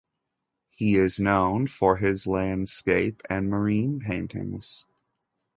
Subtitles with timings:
[0.71, 4.87] He is known for his landscape and marine paintings.